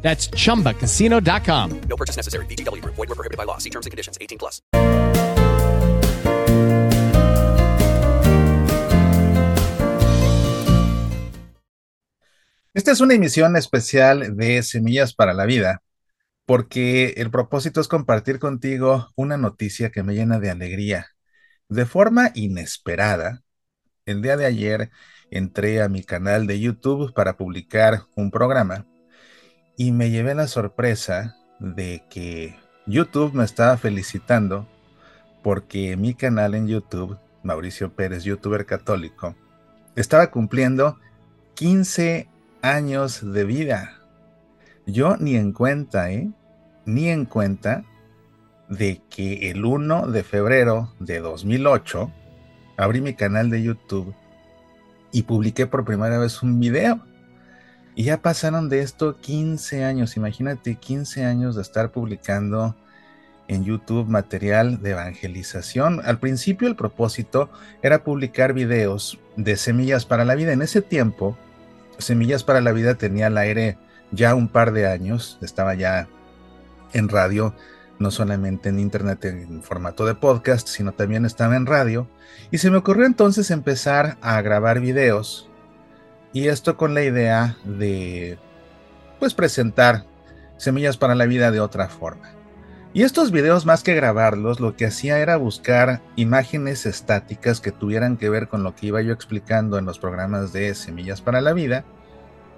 That's 0.00 0.30
chumbacasino.com. 0.30 1.80
No 1.88 1.96
purchase 1.96 2.16
necessary. 2.16 2.46
Group. 2.46 2.96
Void 2.96 3.08
were 3.08 3.14
prohibited 3.14 3.36
by 3.36 3.44
law. 3.44 3.58
See 3.58 3.70
terms 3.70 3.86
and 3.86 3.90
conditions. 3.90 4.16
18 4.20 4.38
plus. 4.38 4.62
Esta 12.78 12.92
es 12.92 13.00
una 13.00 13.14
emisión 13.14 13.56
especial 13.56 14.36
de 14.36 14.62
Semillas 14.62 15.12
para 15.12 15.34
la 15.34 15.46
Vida, 15.46 15.82
porque 16.46 17.14
el 17.16 17.28
propósito 17.28 17.80
es 17.80 17.88
compartir 17.88 18.38
contigo 18.38 19.08
una 19.16 19.36
noticia 19.36 19.90
que 19.90 20.04
me 20.04 20.14
llena 20.14 20.38
de 20.38 20.50
alegría. 20.50 21.08
De 21.68 21.86
forma 21.86 22.30
inesperada, 22.34 23.42
el 24.06 24.22
día 24.22 24.36
de 24.36 24.46
ayer 24.46 24.90
entré 25.32 25.82
a 25.82 25.88
mi 25.88 26.04
canal 26.04 26.46
de 26.46 26.60
YouTube 26.60 27.12
para 27.14 27.36
publicar 27.36 28.04
un 28.14 28.30
programa 28.30 28.86
y 29.78 29.92
me 29.92 30.10
llevé 30.10 30.34
la 30.34 30.48
sorpresa 30.48 31.36
de 31.60 32.02
que 32.10 32.56
YouTube 32.86 33.32
me 33.32 33.44
estaba 33.44 33.76
felicitando 33.76 34.66
porque 35.42 35.96
mi 35.96 36.14
canal 36.14 36.56
en 36.56 36.66
YouTube, 36.66 37.16
Mauricio 37.44 37.94
Pérez, 37.94 38.24
youtuber 38.24 38.66
católico, 38.66 39.36
estaba 39.94 40.32
cumpliendo 40.32 40.98
15 41.54 42.28
años 42.60 43.32
de 43.32 43.44
vida. 43.44 44.00
Yo 44.84 45.16
ni 45.16 45.36
en 45.36 45.52
cuenta, 45.52 46.10
¿eh? 46.10 46.28
Ni 46.84 47.08
en 47.08 47.24
cuenta 47.24 47.84
de 48.68 49.00
que 49.08 49.48
el 49.50 49.64
1 49.64 50.08
de 50.08 50.24
febrero 50.24 50.92
de 50.98 51.20
2008 51.20 52.12
abrí 52.76 53.00
mi 53.00 53.14
canal 53.14 53.48
de 53.48 53.62
YouTube 53.62 54.12
y 55.12 55.22
publiqué 55.22 55.68
por 55.68 55.84
primera 55.84 56.18
vez 56.18 56.42
un 56.42 56.58
video. 56.58 57.00
Y 57.98 58.04
ya 58.04 58.22
pasaron 58.22 58.68
de 58.68 58.82
esto 58.82 59.16
15 59.20 59.82
años, 59.82 60.16
imagínate 60.16 60.76
15 60.76 61.24
años 61.24 61.56
de 61.56 61.62
estar 61.62 61.90
publicando 61.90 62.76
en 63.48 63.64
YouTube 63.64 64.06
material 64.06 64.80
de 64.80 64.90
evangelización. 64.92 66.00
Al 66.04 66.20
principio 66.20 66.68
el 66.68 66.76
propósito 66.76 67.50
era 67.82 68.04
publicar 68.04 68.52
videos 68.52 69.18
de 69.34 69.56
Semillas 69.56 70.06
para 70.06 70.24
la 70.24 70.36
Vida. 70.36 70.52
En 70.52 70.62
ese 70.62 70.80
tiempo, 70.80 71.36
Semillas 71.98 72.44
para 72.44 72.60
la 72.60 72.70
Vida 72.70 72.94
tenía 72.94 73.26
al 73.26 73.36
aire 73.36 73.78
ya 74.12 74.36
un 74.36 74.46
par 74.46 74.70
de 74.70 74.86
años, 74.86 75.36
estaba 75.42 75.74
ya 75.74 76.06
en 76.92 77.08
radio, 77.08 77.52
no 77.98 78.12
solamente 78.12 78.68
en 78.68 78.78
internet 78.78 79.24
en 79.24 79.60
formato 79.60 80.06
de 80.06 80.14
podcast, 80.14 80.68
sino 80.68 80.92
también 80.92 81.24
estaba 81.24 81.56
en 81.56 81.66
radio. 81.66 82.06
Y 82.52 82.58
se 82.58 82.70
me 82.70 82.76
ocurrió 82.76 83.06
entonces 83.06 83.50
empezar 83.50 84.18
a 84.20 84.40
grabar 84.40 84.78
videos 84.78 85.47
y 86.32 86.48
esto 86.48 86.76
con 86.76 86.94
la 86.94 87.02
idea 87.02 87.56
de, 87.64 88.38
pues, 89.18 89.34
presentar 89.34 90.04
Semillas 90.56 90.96
para 90.96 91.14
la 91.14 91.26
Vida 91.26 91.50
de 91.50 91.60
otra 91.60 91.88
forma. 91.88 92.30
Y 92.94 93.02
estos 93.02 93.30
videos, 93.30 93.66
más 93.66 93.82
que 93.82 93.94
grabarlos, 93.94 94.60
lo 94.60 94.74
que 94.74 94.86
hacía 94.86 95.18
era 95.18 95.36
buscar 95.36 96.00
imágenes 96.16 96.86
estáticas 96.86 97.60
que 97.60 97.70
tuvieran 97.70 98.16
que 98.16 98.30
ver 98.30 98.48
con 98.48 98.62
lo 98.62 98.74
que 98.74 98.86
iba 98.86 99.02
yo 99.02 99.12
explicando 99.12 99.78
en 99.78 99.84
los 99.84 99.98
programas 99.98 100.52
de 100.52 100.74
Semillas 100.74 101.20
para 101.20 101.40
la 101.40 101.52
Vida 101.52 101.84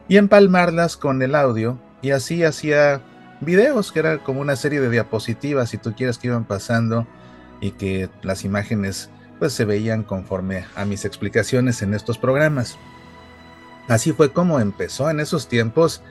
y 0.09 0.17
empalmarlas 0.17 0.97
con 0.97 1.21
el 1.23 1.35
audio. 1.35 1.79
Y 2.01 2.13
así 2.13 2.45
hacía 2.45 3.03
videos, 3.41 3.93
que 3.93 3.99
era 3.99 4.19
como 4.19 4.41
una 4.41 4.57
serie 4.57 4.81
de 4.81 4.89
diapositivas, 4.89 5.71
si 5.71 5.79
tú 5.79 5.95
quieres, 5.95 6.19
que 6.19 6.29
iban 6.29 6.45
pasando 6.45 7.07
y 7.61 7.73
que 7.73 8.09
las 8.23 8.45
imágenes 8.45 9.11
pues 9.39 9.53
se 9.53 9.65
veían 9.65 10.05
conforme 10.05 10.65
a 10.77 10.85
mis 10.85 11.05
explicaciones 11.05 11.83
en 11.83 11.95
estos 11.95 12.19
programas. 12.19 12.79
Así 13.89 14.13
fue 14.13 14.33
como 14.33 14.61
empezó 14.61 15.11
en 15.11 15.21
esos 15.21 15.49
tiempos 15.49 16.03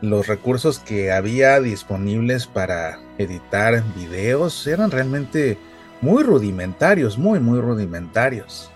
los 0.00 0.26
recursos 0.26 0.78
que 0.78 1.12
había 1.12 1.60
disponibles 1.60 2.46
para 2.46 2.98
editar 3.18 3.82
videos 3.94 4.66
eran 4.66 4.90
realmente 4.90 5.58
muy 6.00 6.22
rudimentarios, 6.22 7.16
muy, 7.16 7.40
muy 7.40 7.60
rudimentarios. 7.60 8.70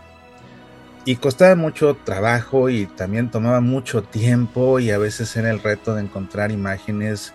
Y 1.05 1.17
costaba 1.17 1.55
mucho 1.55 1.97
trabajo 2.05 2.69
y 2.69 2.87
también 2.87 3.31
tomaba 3.31 3.61
mucho 3.61 4.03
tiempo 4.03 4.81
y 4.81 4.91
a 4.91 4.99
veces 4.99 5.35
era 5.37 5.51
el 5.51 5.63
reto 5.63 5.95
de 5.95 6.03
encontrar 6.03 6.51
imágenes 6.51 7.35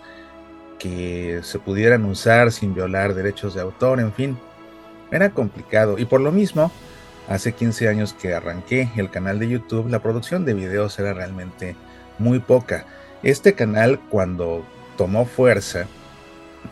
que 0.79 1.39
se 1.43 1.59
pudieran 1.59 2.05
usar 2.05 2.51
sin 2.51 2.73
violar 2.73 3.13
derechos 3.13 3.55
de 3.55 3.61
autor, 3.61 3.99
en 3.99 4.13
fin, 4.13 4.37
era 5.11 5.31
complicado. 5.31 5.97
Y 5.97 6.05
por 6.05 6.21
lo 6.21 6.31
mismo, 6.31 6.71
Hace 7.27 7.53
15 7.53 7.89
años 7.89 8.13
que 8.13 8.33
arranqué 8.33 8.89
el 8.97 9.09
canal 9.09 9.39
de 9.39 9.47
YouTube, 9.47 9.89
la 9.89 9.99
producción 9.99 10.45
de 10.45 10.53
videos 10.53 10.99
era 10.99 11.13
realmente 11.13 11.75
muy 12.19 12.39
poca. 12.39 12.85
Este 13.23 13.53
canal 13.53 13.99
cuando 14.09 14.63
tomó 14.95 15.25
fuerza 15.25 15.87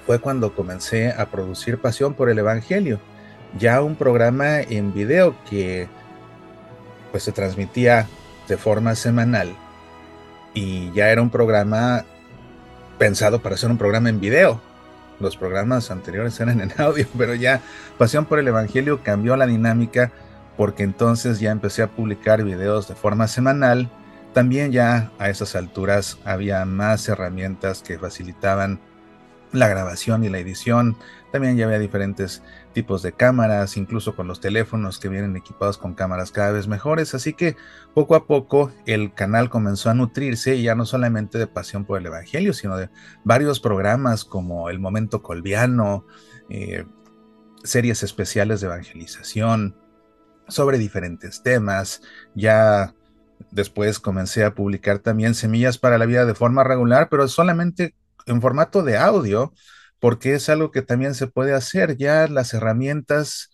fue 0.06 0.20
cuando 0.20 0.54
comencé 0.54 1.12
a 1.12 1.26
producir 1.28 1.80
Pasión 1.80 2.14
por 2.14 2.30
el 2.30 2.38
Evangelio, 2.38 3.00
ya 3.58 3.82
un 3.82 3.96
programa 3.96 4.62
en 4.62 4.94
video 4.94 5.36
que 5.50 5.88
pues 7.12 7.24
se 7.24 7.32
transmitía 7.32 8.08
de 8.48 8.58
forma 8.58 8.96
semanal 8.96 9.56
y 10.54 10.92
ya 10.92 11.10
era 11.10 11.22
un 11.22 11.30
programa 11.30 12.06
pensado 12.98 13.42
para 13.42 13.58
ser 13.58 13.72
un 13.72 13.78
programa 13.78 14.10
en 14.10 14.20
video. 14.20 14.62
Los 15.20 15.38
programas 15.38 15.90
anteriores 15.90 16.40
eran 16.40 16.62
en 16.62 16.74
audio, 16.78 17.08
pero 17.18 17.34
ya 17.34 17.62
Pasión 17.98 18.26
por 18.26 18.40
el 18.40 18.48
Evangelio 18.48 19.02
cambió 19.04 19.36
la 19.36 19.48
dinámica 19.48 20.12
porque 20.58 20.84
entonces 20.84 21.40
ya 21.40 21.52
empecé 21.52 21.84
a 21.84 21.92
publicar 21.92 22.44
videos 22.44 22.88
de 22.88 22.96
forma 22.96 23.28
semanal. 23.28 23.90
También 24.34 24.72
ya 24.72 25.12
a 25.20 25.30
esas 25.30 25.56
alturas 25.56 26.18
había 26.26 26.66
más 26.66 27.08
herramientas 27.08 27.84
que 27.84 28.00
facilitaban 28.00 28.80
la 29.52 29.68
grabación 29.68 30.24
y 30.24 30.30
la 30.30 30.40
edición. 30.40 30.98
También 31.32 31.56
ya 31.56 31.66
había 31.66 31.80
diferentes 31.80 32.44
tipos 32.74 33.02
de 33.02 33.14
cámaras, 33.14 33.78
incluso 33.78 34.16
con 34.16 34.28
los 34.28 34.40
teléfonos 34.40 35.00
que 35.00 35.10
vienen 35.10 35.36
equipados 35.36 35.78
con 35.78 35.94
cámaras 35.94 36.32
cada 36.32 36.52
vez 36.52 36.68
mejores. 36.68 37.14
Así 37.14 37.34
que 37.34 37.56
poco 37.94 38.16
a 38.16 38.26
poco 38.26 38.72
el 38.86 39.14
canal 39.14 39.50
comenzó 39.50 39.90
a 39.90 39.94
nutrirse 39.94 40.56
y 40.56 40.64
ya 40.64 40.76
no 40.76 40.86
solamente 40.86 41.38
de 41.38 41.48
pasión 41.48 41.86
por 41.86 42.00
el 42.00 42.08
Evangelio, 42.08 42.54
sino 42.54 42.76
de 42.78 42.90
varios 43.24 43.60
programas 43.60 44.26
como 44.26 44.70
El 44.70 44.80
Momento 44.80 45.22
Colviano, 45.22 46.06
eh, 46.50 46.86
series 47.64 48.04
especiales 48.04 48.60
de 48.62 48.68
evangelización, 48.68 49.78
sobre 50.48 50.78
diferentes 50.78 51.44
temas. 51.44 52.02
Ya 52.36 52.94
después 53.52 54.00
comencé 54.00 54.44
a 54.44 54.54
publicar 54.54 55.00
también 55.00 55.36
Semillas 55.36 55.78
para 55.78 55.98
la 55.98 56.06
Vida 56.06 56.26
de 56.26 56.36
forma 56.36 56.64
regular, 56.64 57.08
pero 57.10 57.28
solamente 57.28 57.96
en 58.26 58.42
formato 58.42 58.84
de 58.84 58.98
audio, 58.98 59.54
porque 60.00 60.36
es 60.36 60.50
algo 60.50 60.72
que 60.72 60.82
también 60.82 61.16
se 61.16 61.28
puede 61.28 61.54
hacer. 61.54 61.98
Ya 61.98 62.28
las 62.28 62.54
herramientas 62.54 63.52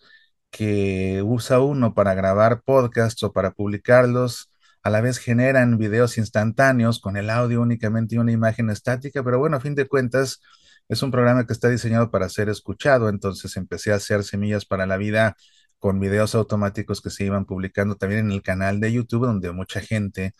que 0.50 1.22
usa 1.24 1.60
uno 1.60 1.94
para 1.94 2.14
grabar 2.14 2.62
podcasts 2.62 3.22
o 3.22 3.32
para 3.32 3.52
publicarlos, 3.52 4.50
a 4.82 4.90
la 4.90 5.00
vez 5.00 5.18
generan 5.18 5.78
videos 5.78 6.18
instantáneos 6.18 7.00
con 7.00 7.16
el 7.16 7.30
audio 7.30 7.60
únicamente 7.60 8.14
y 8.14 8.18
una 8.18 8.32
imagen 8.32 8.70
estática, 8.70 9.22
pero 9.22 9.38
bueno, 9.38 9.56
a 9.56 9.60
fin 9.60 9.74
de 9.74 9.86
cuentas 9.86 10.40
es 10.88 11.02
un 11.02 11.10
programa 11.10 11.46
que 11.46 11.52
está 11.52 11.68
diseñado 11.68 12.10
para 12.10 12.28
ser 12.28 12.48
escuchado, 12.48 13.08
entonces 13.08 13.56
empecé 13.56 13.92
a 13.92 13.96
hacer 13.96 14.24
Semillas 14.24 14.64
para 14.64 14.86
la 14.86 14.96
Vida 14.96 15.36
con 15.80 16.00
videos 16.00 16.34
automáticos 16.36 17.00
que 17.00 17.10
se 17.10 17.24
iban 17.24 17.46
publicando 17.46 17.96
también 17.96 18.26
en 18.26 18.32
el 18.32 18.42
canal 18.42 18.80
de 18.80 18.92
YouTube, 18.92 19.26
donde 19.26 19.50
mucha 19.52 19.80
gente 19.80 20.34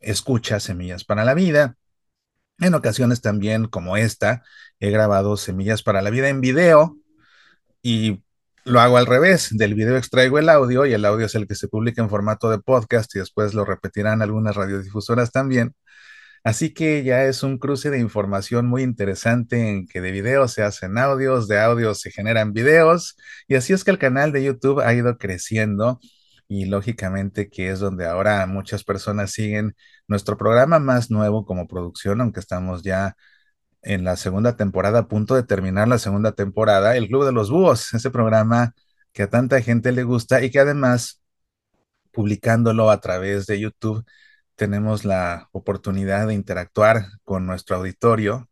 escucha 0.00 0.60
Semillas 0.60 1.04
para 1.04 1.24
la 1.24 1.34
Vida. 1.34 1.76
En 2.58 2.74
ocasiones 2.74 3.22
también, 3.22 3.66
como 3.66 3.96
esta, 3.96 4.42
he 4.80 4.90
grabado 4.90 5.36
Semillas 5.36 5.82
para 5.82 6.02
la 6.02 6.10
Vida 6.10 6.28
en 6.28 6.40
video 6.40 6.98
y 7.82 8.22
lo 8.64 8.80
hago 8.80 8.96
al 8.98 9.06
revés. 9.06 9.56
Del 9.56 9.74
video 9.74 9.96
extraigo 9.96 10.38
el 10.38 10.48
audio 10.48 10.86
y 10.86 10.92
el 10.92 11.04
audio 11.04 11.26
es 11.26 11.34
el 11.34 11.46
que 11.46 11.54
se 11.54 11.68
publica 11.68 12.02
en 12.02 12.10
formato 12.10 12.50
de 12.50 12.58
podcast 12.58 13.14
y 13.16 13.20
después 13.20 13.54
lo 13.54 13.64
repetirán 13.64 14.22
algunas 14.22 14.56
radiodifusoras 14.56 15.32
también. 15.32 15.74
Así 16.44 16.74
que 16.74 17.04
ya 17.04 17.24
es 17.24 17.42
un 17.44 17.58
cruce 17.58 17.90
de 17.90 18.00
información 18.00 18.66
muy 18.66 18.82
interesante 18.82 19.70
en 19.70 19.86
que 19.86 20.00
de 20.00 20.10
videos 20.10 20.52
se 20.52 20.62
hacen 20.62 20.98
audios, 20.98 21.46
de 21.48 21.60
audios 21.60 22.00
se 22.00 22.10
generan 22.10 22.52
videos, 22.52 23.16
y 23.46 23.54
así 23.54 23.72
es 23.72 23.84
que 23.84 23.92
el 23.92 23.98
canal 23.98 24.32
de 24.32 24.42
YouTube 24.44 24.80
ha 24.80 24.92
ido 24.94 25.18
creciendo 25.18 26.00
y 26.48 26.66
lógicamente 26.66 27.48
que 27.48 27.70
es 27.70 27.80
donde 27.80 28.06
ahora 28.06 28.44
muchas 28.46 28.84
personas 28.84 29.30
siguen 29.32 29.74
nuestro 30.08 30.36
programa 30.36 30.78
más 30.80 31.10
nuevo 31.10 31.46
como 31.46 31.68
producción, 31.68 32.20
aunque 32.20 32.40
estamos 32.40 32.82
ya 32.82 33.16
en 33.82 34.04
la 34.04 34.16
segunda 34.16 34.56
temporada, 34.56 35.00
a 35.00 35.08
punto 35.08 35.34
de 35.34 35.42
terminar 35.44 35.88
la 35.88 35.98
segunda 35.98 36.32
temporada, 36.32 36.96
El 36.96 37.08
Club 37.08 37.24
de 37.24 37.32
los 37.32 37.50
Búhos, 37.50 37.94
ese 37.94 38.10
programa 38.10 38.74
que 39.12 39.24
a 39.24 39.30
tanta 39.30 39.60
gente 39.62 39.92
le 39.92 40.04
gusta 40.04 40.42
y 40.42 40.50
que 40.50 40.60
además, 40.60 41.22
publicándolo 42.12 42.90
a 42.90 43.00
través 43.00 43.46
de 43.46 43.60
YouTube, 43.60 44.04
tenemos 44.56 45.04
la 45.04 45.48
oportunidad 45.52 46.26
de 46.28 46.34
interactuar 46.34 47.06
con 47.24 47.46
nuestro 47.46 47.76
auditorio. 47.76 48.48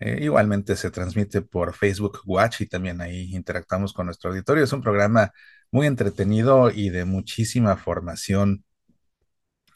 Eh, 0.00 0.18
igualmente 0.22 0.76
se 0.76 0.90
transmite 0.90 1.42
por 1.42 1.74
Facebook 1.74 2.20
Watch 2.26 2.62
y 2.62 2.66
también 2.68 3.00
ahí 3.00 3.34
interactuamos 3.34 3.92
con 3.92 4.06
nuestro 4.06 4.30
auditorio. 4.30 4.64
Es 4.64 4.72
un 4.72 4.82
programa 4.82 5.32
muy 5.70 5.86
entretenido 5.86 6.70
y 6.70 6.90
de 6.90 7.04
muchísima 7.04 7.76
formación 7.76 8.64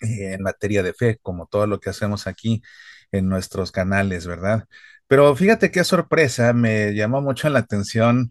eh, 0.00 0.34
en 0.34 0.42
materia 0.42 0.82
de 0.82 0.94
fe, 0.94 1.18
como 1.22 1.46
todo 1.46 1.66
lo 1.66 1.80
que 1.80 1.90
hacemos 1.90 2.26
aquí 2.26 2.62
en 3.12 3.28
nuestros 3.28 3.72
canales, 3.72 4.26
¿verdad? 4.26 4.64
Pero 5.08 5.34
fíjate 5.34 5.70
qué 5.70 5.84
sorpresa, 5.84 6.52
me 6.52 6.94
llamó 6.94 7.20
mucho 7.22 7.48
la 7.48 7.60
atención 7.60 8.30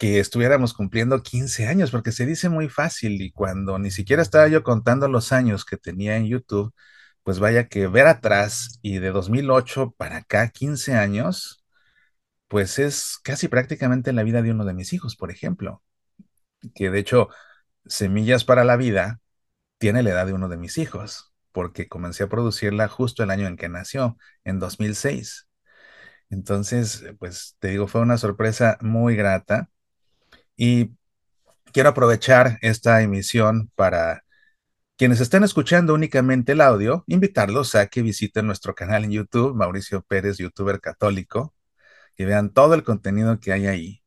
que 0.00 0.20
estuviéramos 0.20 0.74
cumpliendo 0.74 1.22
15 1.22 1.68
años, 1.68 1.90
porque 1.90 2.12
se 2.12 2.26
dice 2.26 2.48
muy 2.48 2.70
fácil 2.70 3.20
y 3.22 3.32
cuando 3.32 3.78
ni 3.78 3.90
siquiera 3.90 4.22
estaba 4.22 4.48
yo 4.48 4.62
contando 4.64 5.08
los 5.08 5.30
años 5.32 5.66
que 5.66 5.76
tenía 5.76 6.16
en 6.16 6.26
YouTube, 6.26 6.74
pues 7.22 7.38
vaya 7.38 7.68
que 7.68 7.86
ver 7.86 8.06
atrás 8.06 8.78
y 8.82 8.98
de 8.98 9.10
2008 9.10 9.94
para 9.98 10.18
acá, 10.18 10.48
15 10.50 10.94
años, 10.94 11.64
pues 12.48 12.78
es 12.78 13.18
casi 13.24 13.48
prácticamente 13.48 14.12
la 14.12 14.24
vida 14.24 14.42
de 14.42 14.52
uno 14.52 14.64
de 14.64 14.74
mis 14.74 14.92
hijos, 14.94 15.16
por 15.16 15.30
ejemplo, 15.30 15.82
que 16.74 16.90
de 16.90 16.98
hecho, 17.00 17.28
Semillas 17.86 18.44
para 18.44 18.64
la 18.64 18.76
Vida 18.76 19.20
tiene 19.78 20.02
la 20.02 20.10
edad 20.10 20.26
de 20.26 20.34
uno 20.34 20.48
de 20.48 20.58
mis 20.58 20.78
hijos, 20.78 21.34
porque 21.52 21.88
comencé 21.88 22.24
a 22.24 22.28
producirla 22.28 22.88
justo 22.88 23.24
el 23.24 23.30
año 23.30 23.48
en 23.48 23.56
que 23.58 23.68
nació, 23.68 24.18
en 24.44 24.60
2006. 24.60 25.48
Entonces, 26.30 27.04
pues 27.18 27.56
te 27.60 27.68
digo, 27.68 27.88
fue 27.88 28.02
una 28.02 28.18
sorpresa 28.18 28.78
muy 28.82 29.16
grata 29.16 29.70
y 30.60 30.90
quiero 31.72 31.88
aprovechar 31.88 32.58
esta 32.60 33.00
emisión 33.00 33.70
para 33.76 34.24
quienes 34.98 35.20
estén 35.20 35.42
escuchando 35.42 35.94
únicamente 35.94 36.52
el 36.52 36.60
audio, 36.60 37.02
invitarlos 37.06 37.74
a 37.74 37.86
que 37.86 38.02
visiten 38.02 38.46
nuestro 38.46 38.74
canal 38.74 39.04
en 39.04 39.12
YouTube, 39.12 39.54
Mauricio 39.56 40.02
Pérez, 40.02 40.36
youtuber 40.36 40.78
católico, 40.82 41.54
y 42.14 42.24
vean 42.26 42.50
todo 42.52 42.74
el 42.74 42.84
contenido 42.84 43.40
que 43.40 43.52
hay 43.54 43.68
ahí, 43.68 44.02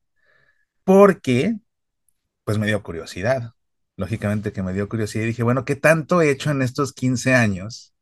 porque 0.83 1.57
pues 2.44 2.59
me 2.59 2.67
dio 2.67 2.83
curiosidad. 2.83 3.53
Lógicamente 3.97 4.53
que 4.53 4.63
me 4.63 4.73
dio 4.73 4.88
curiosidad 4.89 5.23
y 5.23 5.27
dije, 5.27 5.44
bueno, 5.44 5.65
¿qué 5.65 5.75
tanto 5.75 6.21
he 6.21 6.29
hecho 6.29 6.51
en 6.51 6.61
estos 6.61 6.94
15 6.94 7.33
años? 7.33 7.95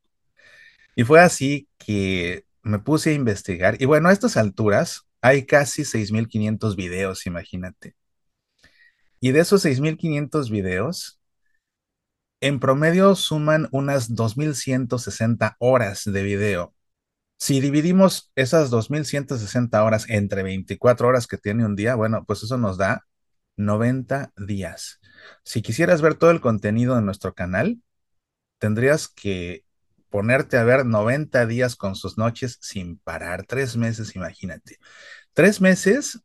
Y 0.96 1.06
fue 1.06 1.22
así 1.22 1.70
que 1.78 2.46
me 2.64 2.80
puse 2.80 3.12
a 3.12 3.14
investigar. 3.14 3.82
Y 3.82 3.86
bueno, 3.86 4.10
a 4.10 4.14
estas 4.14 4.36
alturas 4.38 5.08
hay 5.22 5.46
casi 5.46 5.84
6.500 5.86 6.76
videos, 6.76 7.26
imagínate. 7.28 7.96
Y 9.22 9.32
de 9.32 9.40
esos 9.40 9.64
6.500 9.64 10.50
videos, 10.50 11.22
en 12.42 12.60
promedio 12.60 13.16
suman 13.16 13.70
unas 13.72 14.10
2.160 14.10 15.56
horas 15.60 16.04
de 16.06 16.24
video. 16.24 16.74
Si 17.38 17.62
dividimos 17.62 18.32
esas 18.36 18.72
2.160 18.72 19.84
horas 19.84 20.10
entre 20.10 20.44
24 20.44 21.08
horas 21.08 21.28
que 21.28 21.38
tiene 21.38 21.66
un 21.66 21.76
día, 21.76 21.96
bueno, 21.96 22.26
pues 22.26 22.42
eso 22.44 22.58
nos 22.58 22.78
da 22.78 23.06
90 23.58 24.34
días. 24.38 25.00
Si 25.44 25.62
quisieras 25.62 26.02
ver 26.02 26.16
todo 26.16 26.32
el 26.32 26.42
contenido 26.42 26.96
de 26.96 27.04
nuestro 27.04 27.36
canal, 27.36 27.80
tendrías 28.58 29.08
que 29.08 29.66
ponerte 30.10 30.58
a 30.58 30.64
ver 30.64 30.86
90 30.86 31.46
días 31.46 31.76
con 31.76 31.96
sus 31.96 32.18
noches 32.18 32.58
sin 32.62 32.98
parar, 32.98 33.46
tres 33.46 33.78
meses, 33.78 34.16
imagínate. 34.16 34.78
Tres 35.34 35.62
meses 35.62 36.22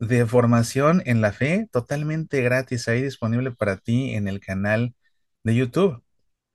de 0.00 0.26
formación 0.26 1.02
en 1.06 1.20
la 1.20 1.32
fe 1.32 1.68
totalmente 1.72 2.42
gratis 2.42 2.88
ahí 2.88 3.02
disponible 3.02 3.50
para 3.52 3.76
ti 3.78 4.14
en 4.14 4.28
el 4.28 4.40
canal 4.40 4.94
de 5.44 5.54
YouTube. 5.56 6.02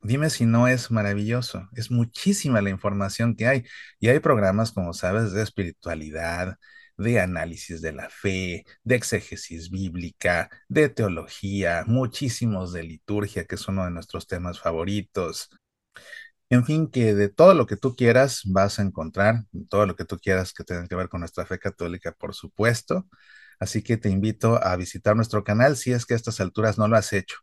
Dime 0.02 0.30
si 0.30 0.46
no 0.46 0.68
es 0.68 0.92
maravilloso. 0.92 1.70
Es 1.76 1.90
muchísima 1.92 2.62
la 2.62 2.70
información 2.70 3.36
que 3.36 3.48
hay. 3.48 3.64
Y 4.00 4.10
hay 4.10 4.20
programas, 4.20 4.72
como 4.74 4.94
sabes, 4.94 5.32
de 5.34 5.42
espiritualidad, 5.44 6.58
de 6.98 7.20
análisis 7.22 7.82
de 7.82 7.94
la 7.94 8.10
fe, 8.10 8.66
de 8.84 8.96
exégesis 8.96 9.70
bíblica, 9.70 10.50
de 10.68 10.90
teología, 10.90 11.84
muchísimos 11.88 12.74
de 12.74 12.84
liturgia, 12.84 13.46
que 13.46 13.56
es 13.56 13.68
uno 13.68 13.86
de 13.86 13.92
nuestros 13.92 14.28
temas 14.28 14.60
favoritos. 14.60 15.50
En 16.54 16.66
fin, 16.66 16.88
que 16.88 17.16
de 17.16 17.30
todo 17.30 17.56
lo 17.56 17.66
que 17.66 17.78
tú 17.78 17.96
quieras 17.96 18.42
vas 18.46 18.78
a 18.78 18.84
encontrar, 18.84 19.46
todo 19.70 19.88
lo 19.88 19.96
que 19.96 20.06
tú 20.06 20.20
quieras 20.20 20.54
que 20.54 20.64
tenga 20.64 20.88
que 20.88 20.96
ver 20.96 21.10
con 21.10 21.22
nuestra 21.22 21.48
fe 21.48 21.58
católica, 21.58 22.12
por 22.12 22.36
supuesto. 22.36 23.08
Así 23.60 23.82
que 23.84 23.98
te 23.98 24.10
invito 24.10 24.64
a 24.64 24.76
visitar 24.76 25.16
nuestro 25.16 25.44
canal 25.44 25.78
si 25.78 25.94
es 25.94 26.06
que 26.06 26.14
a 26.14 26.18
estas 26.18 26.40
alturas 26.42 26.78
no 26.78 26.88
lo 26.88 26.96
has 26.96 27.12
hecho. 27.14 27.38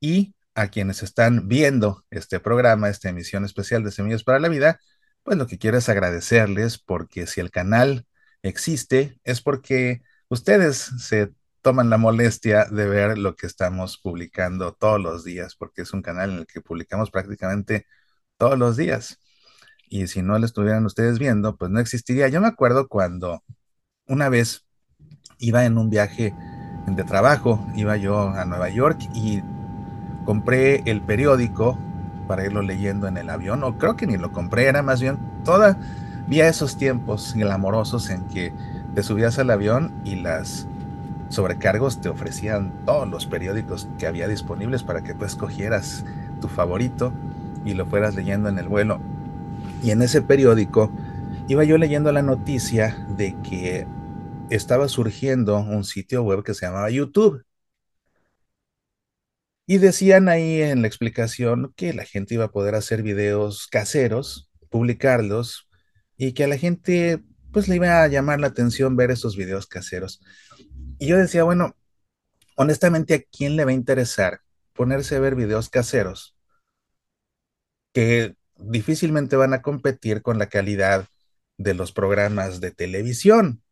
Y 0.00 0.34
a 0.54 0.68
quienes 0.68 1.02
están 1.02 1.48
viendo 1.48 2.04
este 2.10 2.40
programa, 2.40 2.90
esta 2.90 3.08
emisión 3.08 3.44
especial 3.46 3.84
de 3.84 3.92
Semillas 3.92 4.24
para 4.24 4.38
la 4.40 4.48
Vida, 4.48 4.80
pues 5.22 5.38
lo 5.38 5.46
que 5.46 5.58
quiero 5.58 5.78
es 5.78 5.88
agradecerles 5.88 6.78
porque 6.78 7.26
si 7.26 7.40
el 7.40 7.50
canal 7.50 8.06
existe 8.42 9.18
es 9.24 9.40
porque 9.40 10.02
ustedes 10.28 10.76
se 10.98 11.32
toman 11.62 11.88
la 11.90 11.96
molestia 11.98 12.66
de 12.66 12.86
ver 12.86 13.16
lo 13.18 13.34
que 13.36 13.46
estamos 13.46 13.98
publicando 13.98 14.74
todos 14.74 15.00
los 15.00 15.24
días, 15.24 15.56
porque 15.56 15.82
es 15.82 15.92
un 15.94 16.02
canal 16.02 16.32
en 16.32 16.38
el 16.40 16.46
que 16.46 16.60
publicamos 16.60 17.10
prácticamente 17.10 17.86
todos 18.42 18.58
los 18.58 18.76
días. 18.76 19.20
Y 19.88 20.08
si 20.08 20.20
no 20.20 20.36
lo 20.36 20.44
estuvieran 20.44 20.84
ustedes 20.84 21.20
viendo, 21.20 21.54
pues 21.54 21.70
no 21.70 21.78
existiría. 21.78 22.26
Yo 22.26 22.40
me 22.40 22.48
acuerdo 22.48 22.88
cuando 22.88 23.44
una 24.08 24.28
vez 24.28 24.64
iba 25.38 25.64
en 25.64 25.78
un 25.78 25.90
viaje 25.90 26.34
de 26.88 27.04
trabajo, 27.04 27.64
iba 27.76 27.96
yo 27.96 28.30
a 28.30 28.44
Nueva 28.44 28.68
York 28.68 28.98
y 29.14 29.42
compré 30.24 30.82
el 30.86 31.02
periódico 31.02 31.78
para 32.26 32.44
irlo 32.44 32.62
leyendo 32.62 33.06
en 33.06 33.16
el 33.16 33.30
avión, 33.30 33.62
o 33.62 33.78
creo 33.78 33.94
que 33.94 34.08
ni 34.08 34.16
lo 34.16 34.32
compré, 34.32 34.66
era 34.66 34.82
más 34.82 35.00
bien 35.00 35.20
toda 35.44 35.78
Vía 36.26 36.48
esos 36.48 36.76
tiempos 36.76 37.34
glamorosos 37.34 38.10
en 38.10 38.26
que 38.26 38.52
te 38.94 39.04
subías 39.04 39.38
al 39.38 39.50
avión 39.50 39.92
y 40.04 40.16
las 40.16 40.66
sobrecargos 41.28 42.00
te 42.00 42.08
ofrecían 42.08 42.72
todos 42.86 43.08
los 43.08 43.26
periódicos 43.26 43.88
que 43.98 44.06
había 44.06 44.26
disponibles 44.26 44.82
para 44.82 45.02
que 45.02 45.14
tú 45.14 45.24
escogieras 45.24 46.04
tu 46.40 46.48
favorito 46.48 47.12
y 47.64 47.74
lo 47.74 47.86
fueras 47.86 48.14
leyendo 48.14 48.48
en 48.48 48.58
el 48.58 48.68
vuelo. 48.68 49.00
Y 49.82 49.90
en 49.90 50.02
ese 50.02 50.22
periódico 50.22 50.92
iba 51.48 51.64
yo 51.64 51.78
leyendo 51.78 52.12
la 52.12 52.22
noticia 52.22 53.06
de 53.16 53.36
que 53.42 53.86
estaba 54.50 54.88
surgiendo 54.88 55.56
un 55.58 55.84
sitio 55.84 56.22
web 56.22 56.42
que 56.44 56.54
se 56.54 56.66
llamaba 56.66 56.90
YouTube. 56.90 57.44
Y 59.66 59.78
decían 59.78 60.28
ahí 60.28 60.60
en 60.60 60.82
la 60.82 60.88
explicación 60.88 61.72
que 61.76 61.92
la 61.92 62.04
gente 62.04 62.34
iba 62.34 62.46
a 62.46 62.50
poder 62.50 62.74
hacer 62.74 63.02
videos 63.02 63.68
caseros, 63.68 64.50
publicarlos 64.68 65.68
y 66.16 66.32
que 66.32 66.44
a 66.44 66.48
la 66.48 66.58
gente 66.58 67.22
pues 67.52 67.68
le 67.68 67.76
iba 67.76 68.02
a 68.02 68.08
llamar 68.08 68.40
la 68.40 68.48
atención 68.48 68.96
ver 68.96 69.10
esos 69.10 69.36
videos 69.36 69.66
caseros. 69.66 70.20
Y 70.98 71.06
yo 71.06 71.18
decía, 71.18 71.44
bueno, 71.44 71.76
honestamente, 72.56 73.14
¿a 73.14 73.22
quién 73.22 73.56
le 73.56 73.64
va 73.64 73.70
a 73.70 73.74
interesar 73.74 74.40
ponerse 74.72 75.16
a 75.16 75.20
ver 75.20 75.34
videos 75.34 75.68
caseros 75.68 76.34
que 77.92 78.36
difícilmente 78.56 79.36
van 79.36 79.54
a 79.54 79.62
competir 79.62 80.22
con 80.22 80.38
la 80.38 80.48
calidad 80.48 81.06
de 81.58 81.74
los 81.74 81.92
programas 81.92 82.60
de 82.60 82.72
televisión? 82.72 83.62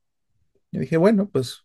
Yo 0.72 0.80
dije, 0.80 0.96
bueno, 0.96 1.28
pues 1.28 1.64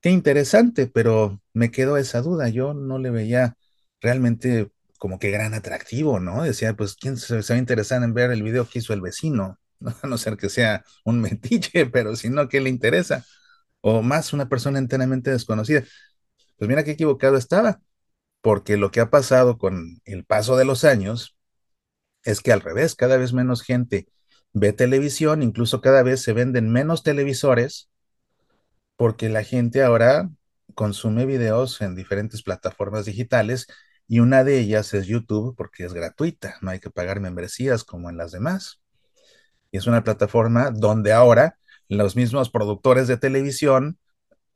qué 0.00 0.10
interesante, 0.10 0.86
pero 0.86 1.40
me 1.52 1.70
quedó 1.70 1.96
esa 1.96 2.22
duda. 2.22 2.48
Yo 2.48 2.74
no 2.74 2.98
le 2.98 3.10
veía 3.10 3.56
realmente 4.00 4.70
como 4.98 5.18
que 5.18 5.30
gran 5.30 5.54
atractivo, 5.54 6.20
¿no? 6.20 6.42
Decía, 6.42 6.74
pues, 6.74 6.94
¿quién 6.96 7.16
se, 7.16 7.42
se 7.42 7.52
va 7.52 7.56
a 7.56 7.60
interesar 7.60 8.02
en 8.02 8.14
ver 8.14 8.30
el 8.32 8.42
video 8.42 8.68
que 8.68 8.80
hizo 8.80 8.92
el 8.94 9.00
vecino? 9.00 9.58
a 10.02 10.06
no 10.06 10.18
ser 10.18 10.36
que 10.36 10.48
sea 10.48 10.84
un 11.04 11.20
metiche, 11.20 11.86
pero 11.86 12.16
si 12.16 12.30
no, 12.30 12.48
¿qué 12.48 12.60
le 12.60 12.70
interesa? 12.70 13.24
O 13.80 14.02
más 14.02 14.32
una 14.32 14.48
persona 14.48 14.78
enteramente 14.78 15.30
desconocida. 15.30 15.84
Pues 16.58 16.68
mira 16.68 16.84
qué 16.84 16.92
equivocado 16.92 17.36
estaba, 17.36 17.80
porque 18.42 18.76
lo 18.76 18.90
que 18.90 19.00
ha 19.00 19.10
pasado 19.10 19.58
con 19.58 20.00
el 20.04 20.24
paso 20.26 20.56
de 20.56 20.64
los 20.66 20.84
años 20.84 21.37
es 22.28 22.42
que 22.42 22.52
al 22.52 22.60
revés, 22.60 22.94
cada 22.94 23.16
vez 23.16 23.32
menos 23.32 23.62
gente 23.62 24.06
ve 24.52 24.74
televisión, 24.74 25.42
incluso 25.42 25.80
cada 25.80 26.02
vez 26.02 26.22
se 26.22 26.34
venden 26.34 26.70
menos 26.70 27.02
televisores, 27.02 27.88
porque 28.96 29.30
la 29.30 29.44
gente 29.44 29.82
ahora 29.82 30.28
consume 30.74 31.24
videos 31.24 31.80
en 31.80 31.94
diferentes 31.94 32.42
plataformas 32.42 33.06
digitales 33.06 33.66
y 34.06 34.20
una 34.20 34.44
de 34.44 34.58
ellas 34.58 34.92
es 34.92 35.06
YouTube 35.06 35.54
porque 35.56 35.86
es 35.86 35.94
gratuita, 35.94 36.56
no 36.60 36.70
hay 36.70 36.80
que 36.80 36.90
pagar 36.90 37.20
membresías 37.20 37.82
como 37.82 38.10
en 38.10 38.18
las 38.18 38.30
demás. 38.32 38.82
Y 39.70 39.78
es 39.78 39.86
una 39.86 40.04
plataforma 40.04 40.70
donde 40.70 41.14
ahora 41.14 41.58
los 41.88 42.14
mismos 42.14 42.50
productores 42.50 43.08
de 43.08 43.16
televisión 43.16 43.98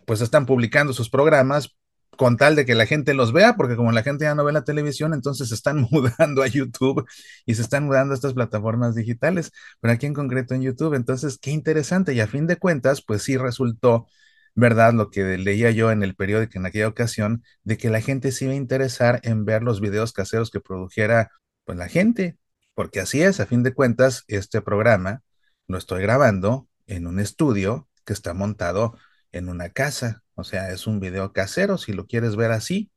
pues 0.07 0.21
están 0.21 0.45
publicando 0.45 0.93
sus 0.93 1.09
programas 1.09 1.75
con 2.16 2.37
tal 2.37 2.57
de 2.57 2.66
que 2.66 2.75
la 2.75 2.87
gente 2.87 3.14
los 3.14 3.33
vea, 3.33 3.57
porque 3.57 3.76
como 3.76 3.92
la 3.92 4.02
gente 4.02 4.25
ya 4.25 4.35
no 4.35 4.45
ve 4.45 4.52
la 4.52 4.64
televisión, 4.64 5.14
entonces 5.14 5.49
se 5.49 5.54
están 5.54 5.81
mudando 5.90 6.42
a 6.42 6.47
YouTube 6.47 7.07
y 7.47 7.54
se 7.54 7.62
están 7.62 7.85
mudando 7.87 8.12
a 8.12 8.16
estas 8.16 8.35
plataformas 8.35 8.95
digitales, 8.95 9.52
pero 9.81 9.95
aquí 9.95 10.07
en 10.07 10.14
concreto 10.14 10.54
en 10.54 10.62
YouTube. 10.62 10.95
Entonces, 10.95 11.38
qué 11.38 11.50
interesante. 11.50 12.14
Y 12.14 12.21
a 12.21 12.26
fin 12.26 12.47
de 12.47 12.57
cuentas, 12.57 13.02
pues 13.02 13.23
sí 13.23 13.37
resultó 13.37 14.07
verdad 14.54 14.92
lo 14.92 15.11
que 15.11 15.38
leía 15.38 15.71
yo 15.71 15.90
en 15.90 16.02
el 16.02 16.14
periódico 16.14 16.59
en 16.59 16.66
aquella 16.66 16.88
ocasión, 16.88 17.42
de 17.64 17.76
que 17.78 17.90
la 17.90 18.00
gente 18.00 18.33
se 18.33 18.45
iba 18.47 18.54
a 18.54 18.57
interesar 18.57 19.21
en 19.25 19.45
ver 19.45 19.62
los 19.62 19.81
videos 19.81 20.12
caseros 20.12 20.50
que 20.50 20.61
produjera 20.61 21.31
pues 21.64 21.78
la 21.78 21.88
gente, 21.88 22.38
porque 22.75 23.00
así 23.00 23.23
es, 23.23 23.40
a 23.40 23.47
fin 23.47 23.62
de 23.62 23.75
cuentas, 23.75 24.25
este 24.28 24.61
programa 24.62 25.23
lo 25.69 25.78
estoy 25.78 26.02
grabando 26.02 26.69
en 26.87 27.07
un 27.07 27.21
estudio 27.21 27.88
que 28.04 28.12
está 28.12 28.35
montado 28.35 28.97
en 29.33 29.49
una 29.49 29.71
casa, 29.71 30.23
o 30.43 30.45
sea, 30.45 30.71
es 30.73 30.87
un 30.87 31.01
video 31.01 31.33
casero 31.33 31.79
si 31.79 31.93
lo 31.93 32.07
quieres 32.07 32.37
ver 32.37 32.53
así. 32.53 32.91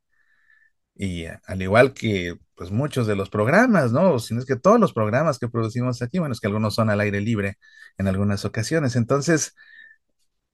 Y 0.94 1.26
al 1.26 1.62
igual 1.62 1.92
que 1.92 2.38
pues 2.54 2.70
muchos 2.70 3.06
de 3.06 3.16
los 3.16 3.28
programas, 3.30 3.92
¿no? 3.92 4.18
Si 4.18 4.34
no 4.34 4.40
es 4.40 4.46
que 4.46 4.56
todos 4.56 4.80
los 4.80 4.92
programas 4.94 5.38
que 5.38 5.48
producimos 5.48 6.00
aquí, 6.02 6.18
bueno, 6.18 6.32
es 6.32 6.40
que 6.40 6.46
algunos 6.48 6.74
son 6.74 6.90
al 6.90 7.00
aire 7.00 7.20
libre 7.20 7.58
en 7.98 8.08
algunas 8.08 8.44
ocasiones. 8.46 8.96
Entonces, 8.96 9.54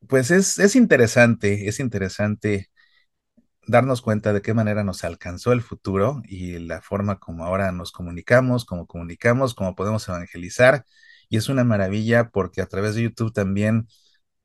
pues 0.09 0.31
es, 0.31 0.59
es 0.59 0.77
interesante, 0.77 1.69
es 1.69 1.81
interesante 1.81 2.71
darnos 3.67 4.03
cuenta 4.03 4.33
de 4.33 4.43
qué 4.43 4.55
manera 4.55 4.85
nos 4.85 5.05
alcanzó 5.05 5.53
el 5.53 5.63
futuro 5.63 6.23
y 6.27 6.59
la 6.59 6.83
forma 6.83 7.19
como 7.19 7.45
ahora 7.45 7.73
nos 7.73 7.93
comunicamos, 7.93 8.65
cómo 8.65 8.87
comunicamos, 8.87 9.55
cómo 9.55 9.75
podemos 9.75 10.09
evangelizar. 10.09 10.85
Y 11.29 11.37
es 11.39 11.49
una 11.49 11.65
maravilla 11.65 12.31
porque 12.31 12.61
a 12.63 12.67
través 12.67 12.95
de 12.95 13.03
YouTube 13.03 13.33
también, 13.33 13.89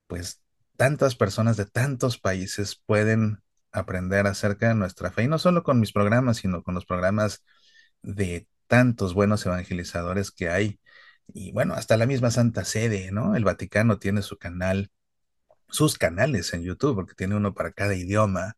pues 0.07 0.41
tantas 0.77 1.15
personas 1.15 1.57
de 1.57 1.65
tantos 1.65 2.19
países 2.19 2.81
pueden 2.85 3.39
aprender 3.71 4.27
acerca 4.27 4.69
de 4.69 4.75
nuestra 4.75 5.11
fe, 5.11 5.23
y 5.23 5.27
no 5.27 5.39
solo 5.39 5.63
con 5.63 5.79
mis 5.79 5.91
programas, 5.91 6.37
sino 6.37 6.63
con 6.63 6.75
los 6.75 6.85
programas 6.85 7.43
de 8.01 8.47
tantos 8.67 9.13
buenos 9.13 9.45
evangelizadores 9.45 10.31
que 10.31 10.49
hay. 10.49 10.79
Y 11.33 11.51
bueno, 11.51 11.73
hasta 11.73 11.97
la 11.97 12.05
misma 12.05 12.31
Santa 12.31 12.65
Sede, 12.65 13.11
¿no? 13.11 13.35
El 13.35 13.43
Vaticano 13.43 13.99
tiene 13.99 14.21
su 14.21 14.37
canal, 14.37 14.91
sus 15.69 15.97
canales 15.97 16.53
en 16.53 16.63
YouTube, 16.63 16.95
porque 16.95 17.15
tiene 17.15 17.35
uno 17.35 17.53
para 17.53 17.71
cada 17.71 17.95
idioma. 17.95 18.55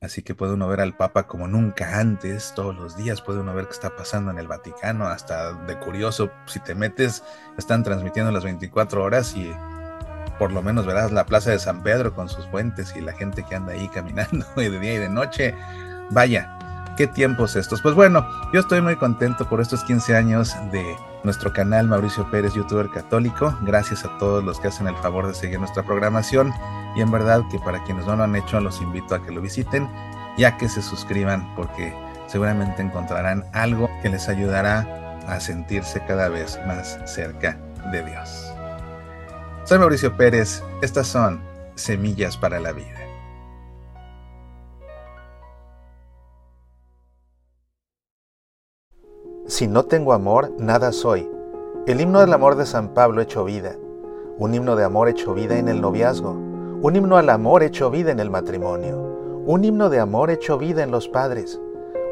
Así 0.00 0.22
que 0.22 0.34
puede 0.34 0.54
uno 0.54 0.68
ver 0.68 0.80
al 0.80 0.96
Papa 0.96 1.26
como 1.26 1.48
nunca 1.48 1.98
antes, 2.00 2.52
todos 2.54 2.76
los 2.76 2.96
días 2.96 3.22
puede 3.22 3.40
uno 3.40 3.54
ver 3.54 3.66
qué 3.66 3.72
está 3.72 3.96
pasando 3.96 4.30
en 4.30 4.38
el 4.38 4.48
Vaticano, 4.48 5.06
hasta 5.06 5.54
de 5.64 5.78
curioso, 5.78 6.30
si 6.46 6.60
te 6.60 6.74
metes, 6.74 7.22
están 7.56 7.82
transmitiendo 7.84 8.30
las 8.30 8.44
24 8.44 9.02
horas 9.02 9.34
y 9.36 9.50
por 10.38 10.52
lo 10.52 10.62
menos 10.62 10.86
verás 10.86 11.12
la 11.12 11.26
plaza 11.26 11.50
de 11.50 11.58
San 11.58 11.82
Pedro 11.82 12.14
con 12.14 12.28
sus 12.28 12.46
fuentes 12.48 12.94
y 12.96 13.00
la 13.00 13.12
gente 13.12 13.44
que 13.44 13.54
anda 13.54 13.72
ahí 13.72 13.88
caminando 13.88 14.46
de 14.56 14.78
día 14.78 14.94
y 14.94 14.98
de 14.98 15.08
noche. 15.08 15.54
Vaya, 16.10 16.94
qué 16.96 17.06
tiempos 17.06 17.56
estos. 17.56 17.80
Pues 17.80 17.94
bueno, 17.94 18.26
yo 18.52 18.60
estoy 18.60 18.80
muy 18.80 18.96
contento 18.96 19.48
por 19.48 19.60
estos 19.60 19.82
15 19.84 20.16
años 20.16 20.54
de 20.70 20.96
nuestro 21.22 21.52
canal 21.52 21.88
Mauricio 21.88 22.30
Pérez, 22.30 22.54
youtuber 22.54 22.88
católico. 22.90 23.56
Gracias 23.62 24.04
a 24.04 24.18
todos 24.18 24.44
los 24.44 24.60
que 24.60 24.68
hacen 24.68 24.86
el 24.86 24.96
favor 24.96 25.26
de 25.26 25.34
seguir 25.34 25.58
nuestra 25.58 25.82
programación. 25.82 26.52
Y 26.96 27.00
en 27.00 27.10
verdad 27.10 27.42
que 27.50 27.58
para 27.58 27.82
quienes 27.84 28.06
no 28.06 28.16
lo 28.16 28.24
han 28.24 28.36
hecho, 28.36 28.60
los 28.60 28.80
invito 28.80 29.14
a 29.14 29.22
que 29.22 29.32
lo 29.32 29.40
visiten 29.40 29.88
ya 30.36 30.56
que 30.56 30.68
se 30.68 30.82
suscriban 30.82 31.54
porque 31.54 31.94
seguramente 32.26 32.82
encontrarán 32.82 33.44
algo 33.52 33.90
que 34.02 34.08
les 34.08 34.28
ayudará 34.28 35.20
a 35.26 35.40
sentirse 35.40 36.04
cada 36.06 36.28
vez 36.28 36.58
más 36.66 36.98
cerca 37.06 37.56
de 37.90 38.02
Dios. 38.02 38.54
Soy 39.66 39.78
Mauricio 39.78 40.14
Pérez, 40.14 40.62
estas 40.82 41.06
son 41.06 41.40
Semillas 41.74 42.36
para 42.36 42.60
la 42.60 42.72
Vida. 42.72 43.00
Si 49.46 49.66
no 49.66 49.86
tengo 49.86 50.12
amor, 50.12 50.52
nada 50.58 50.92
soy. 50.92 51.30
El 51.86 52.02
himno 52.02 52.20
del 52.20 52.34
amor 52.34 52.56
de 52.56 52.66
San 52.66 52.92
Pablo 52.92 53.22
hecho 53.22 53.42
vida. 53.46 53.74
Un 54.36 54.52
himno 54.52 54.76
de 54.76 54.84
amor 54.84 55.08
hecho 55.08 55.32
vida 55.32 55.56
en 55.56 55.68
el 55.68 55.80
noviazgo. 55.80 56.32
Un 56.32 56.94
himno 56.94 57.16
al 57.16 57.30
amor 57.30 57.62
hecho 57.62 57.90
vida 57.90 58.12
en 58.12 58.20
el 58.20 58.28
matrimonio. 58.28 58.98
Un 59.46 59.64
himno 59.64 59.88
de 59.88 59.98
amor 59.98 60.30
hecho 60.30 60.58
vida 60.58 60.82
en 60.82 60.90
los 60.90 61.08
padres. 61.08 61.58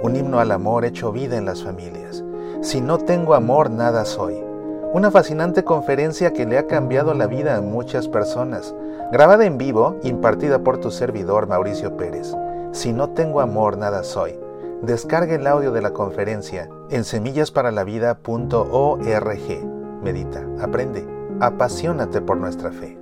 Un 0.03 0.17
himno 0.17 0.41
al 0.41 0.53
amor 0.53 0.87
hecho 0.87 1.13
vida 1.13 1.37
en 1.37 1.45
las 1.45 1.63
familias. 1.63 2.25
Si 2.63 2.81
no 2.81 2.97
tengo 2.97 3.35
amor, 3.35 3.71
nada 3.71 4.07
soy. 4.07 4.52
Una 4.95 5.11
fascinante 5.11 5.65
conferencia 5.65 6.35
que 6.35 6.45
le 6.45 6.59
ha 6.59 6.67
cambiado 6.67 7.15
la 7.15 7.27
vida 7.27 7.57
a 7.57 7.63
muchas 7.63 8.09
personas, 8.09 8.75
grabada 9.11 9.47
en 9.47 9.57
vivo, 9.57 9.97
impartida 10.03 10.59
por 10.59 10.77
tu 10.79 10.91
servidor 10.91 11.47
Mauricio 11.47 11.97
Pérez. 11.97 12.35
Si 12.73 12.93
no 12.93 13.09
tengo 13.09 13.41
amor, 13.41 13.79
nada 13.79 14.05
soy. 14.05 14.39
Descarga 14.83 15.35
el 15.35 15.47
audio 15.47 15.73
de 15.73 15.81
la 15.81 15.95
conferencia 15.95 16.69
en 16.91 17.05
semillasparalavida.org. 17.05 20.03
Medita, 20.03 20.47
aprende, 20.61 21.09
apasionate 21.41 22.21
por 22.21 22.37
nuestra 22.37 22.71
fe. 22.71 23.02